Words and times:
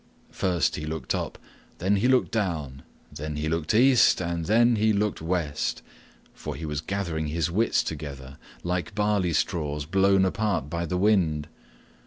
First 0.31 0.77
he 0.77 0.85
looked 0.87 1.13
up, 1.13 1.37
then 1.77 1.97
he 1.97 2.07
looked 2.07 2.31
down, 2.31 2.81
then 3.13 3.35
he 3.35 3.47
looked 3.47 3.75
east, 3.75 4.17
then 4.17 4.75
he 4.77 4.93
looked 4.93 5.21
west, 5.21 5.83
for 6.33 6.55
he 6.55 6.65
was 6.65 6.81
gathering 6.81 7.27
his 7.27 7.51
wits 7.51 7.83
together, 7.83 8.39
like 8.63 8.95
barley 8.95 9.31
straws 9.31 9.85
blown 9.85 10.25
apart 10.25 10.71
by 10.71 10.87
the 10.87 10.97
wind. 10.97 11.49